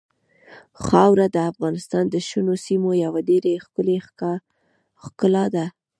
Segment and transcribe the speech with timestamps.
[0.85, 3.97] خاوره د افغانستان د شنو سیمو یوه ډېره ښکلې
[5.05, 5.65] ښکلا ده.